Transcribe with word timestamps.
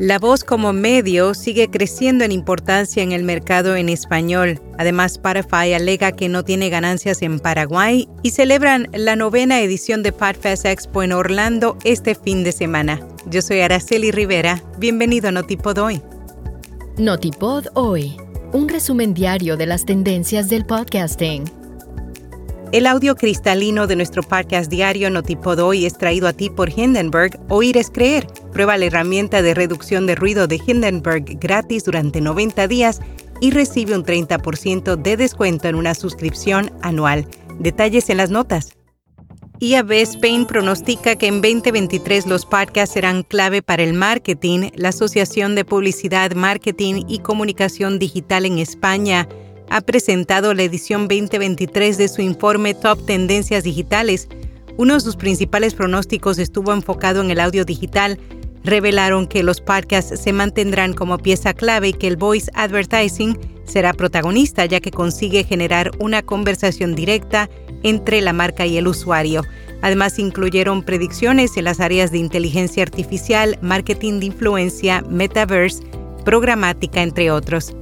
La 0.00 0.18
voz 0.18 0.44
como 0.44 0.72
medio 0.72 1.34
sigue 1.34 1.68
creciendo 1.68 2.24
en 2.24 2.32
importancia 2.32 3.02
en 3.02 3.12
el 3.12 3.22
mercado 3.22 3.76
en 3.76 3.90
español. 3.90 4.58
Además, 4.78 5.12
Spotify 5.12 5.74
alega 5.74 6.12
que 6.12 6.30
no 6.30 6.42
tiene 6.42 6.70
ganancias 6.70 7.20
en 7.20 7.38
Paraguay 7.38 8.08
y 8.22 8.30
celebran 8.30 8.88
la 8.94 9.14
novena 9.14 9.60
edición 9.60 10.02
de 10.02 10.12
Podfest 10.12 10.64
Expo 10.64 11.02
en 11.02 11.12
Orlando 11.12 11.76
este 11.84 12.14
fin 12.14 12.44
de 12.44 12.52
semana. 12.52 13.06
Yo 13.26 13.42
soy 13.42 13.60
Araceli 13.60 14.10
Rivera. 14.10 14.62
Bienvenido 14.78 15.28
a 15.28 15.32
Notipod 15.32 15.76
Hoy. 15.76 16.00
Notipod 16.96 17.66
Hoy, 17.74 18.16
un 18.54 18.70
resumen 18.70 19.12
diario 19.12 19.58
de 19.58 19.66
las 19.66 19.84
tendencias 19.84 20.48
del 20.48 20.64
podcasting. 20.64 21.44
El 22.72 22.86
audio 22.86 23.16
cristalino 23.16 23.86
de 23.86 23.96
nuestro 23.96 24.22
podcast 24.22 24.70
diario 24.70 25.10
Notipod 25.10 25.58
Hoy 25.58 25.84
es 25.84 25.98
traído 25.98 26.26
a 26.26 26.32
ti 26.32 26.48
por 26.48 26.70
Hindenburg. 26.70 27.38
Oír 27.50 27.76
es 27.76 27.90
creer. 27.90 28.26
Prueba 28.52 28.76
la 28.76 28.86
herramienta 28.86 29.42
de 29.42 29.54
reducción 29.54 30.06
de 30.06 30.14
ruido 30.14 30.46
de 30.46 30.60
Hindenburg 30.64 31.24
gratis 31.40 31.84
durante 31.84 32.20
90 32.20 32.66
días 32.68 33.00
y 33.40 33.50
recibe 33.52 33.94
un 33.94 34.04
30% 34.04 34.96
de 34.96 35.16
descuento 35.16 35.68
en 35.68 35.74
una 35.74 35.94
suscripción 35.94 36.72
anual. 36.82 37.26
Detalles 37.58 38.10
en 38.10 38.18
las 38.18 38.30
notas. 38.30 38.76
IAB 39.62 39.92
Spain 39.92 40.46
pronostica 40.46 41.16
que 41.16 41.26
en 41.26 41.42
2023 41.42 42.26
los 42.26 42.46
podcasts 42.46 42.94
serán 42.94 43.22
clave 43.22 43.60
para 43.60 43.82
el 43.82 43.92
marketing. 43.92 44.70
La 44.74 44.88
Asociación 44.88 45.54
de 45.54 45.66
Publicidad, 45.66 46.32
Marketing 46.32 47.04
y 47.06 47.18
Comunicación 47.18 47.98
Digital 47.98 48.46
en 48.46 48.58
España 48.58 49.28
ha 49.68 49.82
presentado 49.82 50.54
la 50.54 50.62
edición 50.62 51.08
2023 51.08 51.98
de 51.98 52.08
su 52.08 52.22
informe 52.22 52.72
Top 52.72 53.04
Tendencias 53.04 53.62
Digitales. 53.62 54.28
Uno 54.78 54.94
de 54.94 55.00
sus 55.00 55.16
principales 55.16 55.74
pronósticos 55.74 56.38
estuvo 56.38 56.72
enfocado 56.72 57.20
en 57.20 57.30
el 57.30 57.38
audio 57.38 57.66
digital. 57.66 58.18
Revelaron 58.64 59.26
que 59.26 59.42
los 59.42 59.60
podcasts 59.60 60.20
se 60.20 60.32
mantendrán 60.32 60.92
como 60.92 61.18
pieza 61.18 61.54
clave 61.54 61.88
y 61.88 61.92
que 61.92 62.08
el 62.08 62.16
voice 62.16 62.50
advertising 62.54 63.38
será 63.64 63.92
protagonista 63.94 64.66
ya 64.66 64.80
que 64.80 64.90
consigue 64.90 65.44
generar 65.44 65.92
una 65.98 66.22
conversación 66.22 66.94
directa 66.94 67.48
entre 67.82 68.20
la 68.20 68.32
marca 68.32 68.66
y 68.66 68.76
el 68.76 68.88
usuario. 68.88 69.42
Además, 69.82 70.18
incluyeron 70.18 70.82
predicciones 70.82 71.56
en 71.56 71.64
las 71.64 71.80
áreas 71.80 72.12
de 72.12 72.18
inteligencia 72.18 72.82
artificial, 72.82 73.58
marketing 73.62 74.20
de 74.20 74.26
influencia, 74.26 75.02
metaverse, 75.08 75.82
programática, 76.24 77.02
entre 77.02 77.30
otros. 77.30 77.74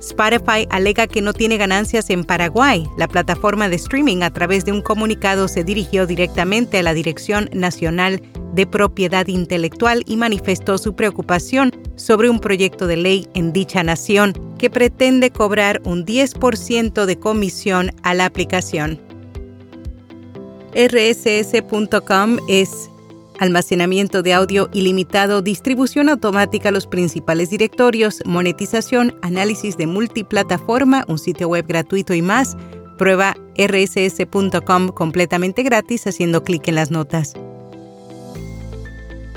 Spotify 0.00 0.66
alega 0.70 1.06
que 1.06 1.22
no 1.22 1.32
tiene 1.32 1.58
ganancias 1.58 2.10
en 2.10 2.24
Paraguay. 2.24 2.88
La 2.98 3.06
plataforma 3.06 3.68
de 3.68 3.76
streaming 3.76 4.22
a 4.22 4.32
través 4.32 4.64
de 4.64 4.72
un 4.72 4.82
comunicado 4.82 5.46
se 5.46 5.62
dirigió 5.62 6.08
directamente 6.08 6.78
a 6.78 6.82
la 6.82 6.92
Dirección 6.92 7.48
Nacional 7.52 8.20
de 8.52 8.66
Propiedad 8.66 9.26
Intelectual 9.26 10.02
y 10.06 10.16
manifestó 10.16 10.78
su 10.78 10.94
preocupación 10.94 11.72
sobre 11.96 12.30
un 12.30 12.40
proyecto 12.40 12.86
de 12.86 12.96
ley 12.96 13.26
en 13.34 13.52
dicha 13.52 13.82
nación 13.82 14.34
que 14.58 14.70
pretende 14.70 15.30
cobrar 15.30 15.80
un 15.84 16.04
10% 16.06 17.04
de 17.04 17.18
comisión 17.18 17.90
a 18.02 18.14
la 18.14 18.26
aplicación. 18.26 19.00
RSS.com 20.74 22.38
es 22.48 22.88
almacenamiento 23.38 24.22
de 24.22 24.34
audio 24.34 24.70
ilimitado, 24.72 25.42
distribución 25.42 26.08
automática 26.08 26.68
a 26.68 26.72
los 26.72 26.86
principales 26.86 27.50
directorios, 27.50 28.22
monetización, 28.24 29.14
análisis 29.22 29.76
de 29.76 29.86
multiplataforma, 29.86 31.04
un 31.08 31.18
sitio 31.18 31.48
web 31.48 31.66
gratuito 31.66 32.14
y 32.14 32.22
más. 32.22 32.56
Prueba 32.98 33.34
rss.com 33.56 34.88
completamente 34.88 35.62
gratis 35.62 36.06
haciendo 36.06 36.44
clic 36.44 36.68
en 36.68 36.76
las 36.76 36.90
notas. 36.90 37.34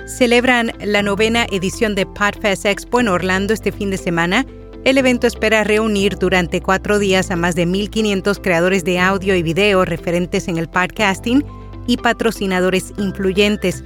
Celebran 0.05 0.71
la 0.83 1.01
novena 1.01 1.47
edición 1.51 1.95
de 1.95 2.05
Podfest 2.05 2.67
Expo 2.67 2.99
en 2.99 3.07
Orlando 3.07 3.55
este 3.55 3.71
fin 3.71 3.89
de 3.89 3.97
semana. 3.97 4.45
El 4.83 4.99
evento 4.99 5.25
espera 5.25 5.63
reunir 5.63 6.17
durante 6.19 6.61
cuatro 6.61 6.99
días 6.99 7.31
a 7.31 7.35
más 7.35 7.55
de 7.55 7.65
1.500 7.65 8.39
creadores 8.39 8.85
de 8.85 8.99
audio 8.99 9.35
y 9.35 9.41
video 9.41 9.83
referentes 9.83 10.47
en 10.47 10.59
el 10.59 10.69
podcasting 10.69 11.43
y 11.87 11.97
patrocinadores 11.97 12.93
influyentes. 12.99 13.83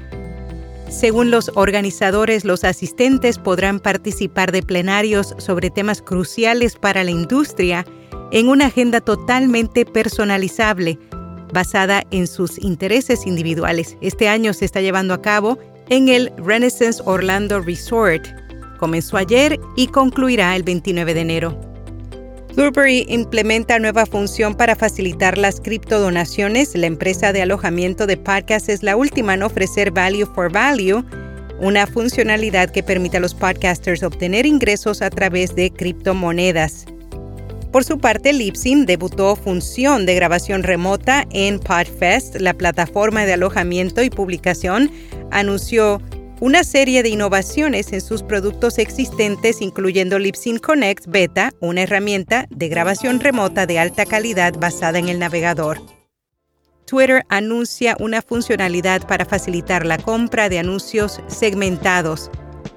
Según 0.90 1.32
los 1.32 1.52
organizadores, 1.56 2.44
los 2.44 2.66
asistentes 2.66 3.38
podrán 3.38 3.80
participar 3.80 4.52
de 4.52 4.62
plenarios 4.62 5.36
sobre 5.38 5.70
temas 5.70 6.02
cruciales 6.02 6.76
para 6.76 7.06
la 7.06 7.12
industria 7.12 7.86
en 8.34 8.50
una 8.50 8.66
agenda 8.66 9.00
totalmente 9.00 9.86
personalizable, 9.86 11.00
basada 11.54 12.04
en 12.12 12.28
sus 12.28 12.60
intereses 12.60 13.26
individuales. 13.26 13.96
Este 14.02 14.28
año 14.28 14.52
se 14.52 14.66
está 14.66 14.82
llevando 14.82 15.14
a 15.14 15.22
cabo 15.22 15.58
en 15.90 16.10
el 16.10 16.32
Renaissance 16.38 17.02
Orlando 17.06 17.60
Resort. 17.62 18.28
Comenzó 18.78 19.18
ayer 19.18 19.60
y 19.76 19.88
concluirá 19.88 20.56
el 20.56 20.64
29 20.64 21.14
de 21.14 21.22
enero. 21.22 21.70
Burberry 22.56 23.06
implementa 23.08 23.80
nueva 23.80 24.06
función 24.06 24.56
para 24.56 24.76
facilitar 24.76 25.38
las 25.38 25.62
criptodonaciones. 25.62 26.76
La 26.76 26.88
empresa 26.88 27.32
de 27.32 27.42
alojamiento 27.42 28.08
de 28.08 28.18
podcasts 28.18 28.70
es 28.70 28.84
la 28.84 28.96
última 28.96 29.34
en 29.34 29.44
ofrecer 29.44 29.92
Value 29.92 30.26
for 30.34 30.52
Value, 30.52 31.04
una 31.60 31.86
funcionalidad 31.88 32.70
que 32.72 32.84
permite 32.84 33.18
a 33.18 33.20
los 33.20 33.34
podcasters 33.34 34.04
obtener 34.04 34.46
ingresos 34.46 35.02
a 35.02 35.10
través 35.10 35.56
de 35.56 35.72
criptomonedas. 35.72 36.86
Por 37.72 37.84
su 37.84 38.00
parte, 38.00 38.34
Lipsyn 38.34 38.88
debutó 38.88 39.36
función 39.36 40.08
de 40.08 40.16
grabación 40.16 40.64
remota 40.64 41.28
en 41.32 41.60
Podfest, 41.60 42.38
la 42.42 42.56
plataforma 42.56 43.28
de 43.28 43.34
alojamiento 43.34 44.02
y 44.02 44.10
publicación 44.10 44.90
anunció 45.32 46.02
una 46.42 46.64
serie 46.64 47.04
de 47.04 47.10
innovaciones 47.10 47.92
en 47.92 48.00
sus 48.02 48.24
productos 48.24 48.78
existentes, 48.78 49.62
incluyendo 49.62 50.20
Lipsync 50.20 50.62
Connect 50.62 51.08
Beta, 51.08 51.52
una 51.60 51.82
herramienta 51.82 52.46
de 52.50 52.70
grabación 52.70 53.20
remota 53.20 53.66
de 53.66 53.78
alta 53.78 54.06
calidad 54.06 54.54
basada 54.58 55.00
en 55.00 55.10
el 55.10 55.20
navegador. 55.20 55.82
Twitter 56.86 57.24
anuncia 57.30 57.96
una 58.00 58.22
funcionalidad 58.22 59.06
para 59.06 59.26
facilitar 59.26 59.86
la 59.86 59.98
compra 59.98 60.50
de 60.50 60.60
anuncios 60.60 61.22
segmentados. 61.28 62.32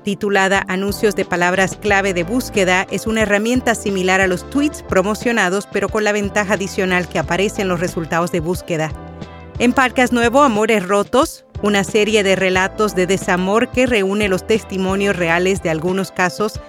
Titulada 0.04 0.64
Anuncios 0.68 1.14
de 1.14 1.24
palabras 1.24 1.76
clave 1.76 2.12
de 2.12 2.24
búsqueda, 2.24 2.86
es 2.90 3.06
una 3.06 3.22
herramienta 3.22 3.74
similar 3.74 4.20
a 4.20 4.26
los 4.26 4.48
tweets 4.50 4.82
promocionados, 4.82 5.68
pero 5.72 5.88
con 5.88 6.02
la 6.02 6.12
ventaja 6.12 6.54
adicional 6.54 7.08
que 7.08 7.20
aparece 7.20 7.62
en 7.62 7.68
los 7.68 7.80
resultados 7.80 8.32
de 8.32 8.40
búsqueda. 8.40 8.92
En 9.58 9.74
Nuevo, 10.10 10.42
Amores 10.42 10.86
Rotos, 10.86 11.44
una 11.62 11.84
serie 11.84 12.22
de 12.22 12.36
relatos 12.36 12.94
de 12.94 13.06
desamor 13.06 13.70
que 13.70 13.86
reúne 13.86 14.28
los 14.28 14.46
testimonios 14.46 15.16
reales 15.16 15.62
de 15.62 15.70
algunos 15.70 16.10
casos 16.10 16.60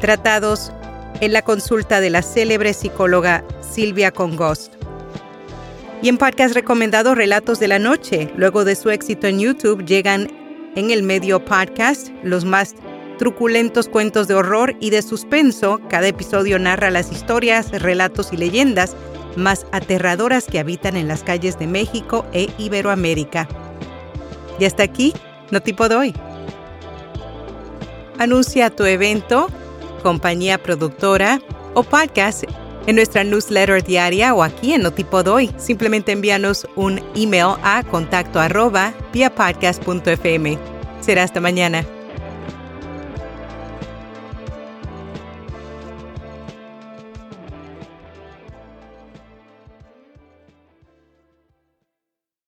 tratados 0.00 0.72
en 1.20 1.32
la 1.32 1.42
consulta 1.42 2.00
de 2.00 2.10
la 2.10 2.22
célebre 2.22 2.72
psicóloga 2.72 3.44
Silvia 3.60 4.10
Congost. 4.10 4.74
Y 6.02 6.08
en 6.08 6.18
podcast 6.18 6.54
recomendado 6.54 7.14
Relatos 7.14 7.60
de 7.60 7.68
la 7.68 7.78
Noche, 7.78 8.32
luego 8.36 8.64
de 8.64 8.74
su 8.74 8.90
éxito 8.90 9.28
en 9.28 9.38
YouTube, 9.38 9.84
llegan 9.84 10.28
en 10.74 10.90
el 10.90 11.04
medio 11.04 11.44
podcast 11.44 12.08
los 12.24 12.44
más 12.44 12.74
truculentos 13.18 13.88
cuentos 13.88 14.26
de 14.26 14.34
horror 14.34 14.74
y 14.80 14.90
de 14.90 15.02
suspenso. 15.02 15.80
Cada 15.88 16.08
episodio 16.08 16.58
narra 16.58 16.90
las 16.90 17.12
historias, 17.12 17.70
relatos 17.70 18.32
y 18.32 18.36
leyendas 18.36 18.96
más 19.36 19.64
aterradoras 19.70 20.46
que 20.46 20.58
habitan 20.58 20.96
en 20.96 21.06
las 21.06 21.22
calles 21.22 21.56
de 21.58 21.68
México 21.68 22.26
e 22.32 22.48
Iberoamérica. 22.58 23.46
Y 24.58 24.64
hasta 24.64 24.82
aquí, 24.82 25.12
no 25.50 25.60
tipo 25.60 25.88
doy. 25.88 26.14
Anuncia 28.18 28.70
tu 28.70 28.84
evento, 28.84 29.48
compañía 30.02 30.62
productora 30.62 31.40
o 31.74 31.82
podcast 31.82 32.44
en 32.86 32.96
nuestra 32.96 33.24
newsletter 33.24 33.82
diaria 33.82 34.34
o 34.34 34.42
aquí 34.42 34.74
en 34.74 34.82
Notipo 34.82 35.22
Doy. 35.22 35.50
Simplemente 35.56 36.12
envíanos 36.12 36.66
un 36.76 37.00
email 37.14 37.56
a 37.62 37.82
contacto 37.84 38.40
arroba. 38.40 38.92
Será 41.00 41.22
hasta 41.22 41.40
mañana. 41.40 41.84